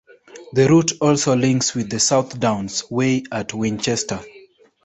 [0.53, 4.19] The route also links with the South Downs Way at Winchester.